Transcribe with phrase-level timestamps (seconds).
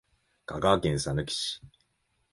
[0.47, 1.61] 香川県さぬき市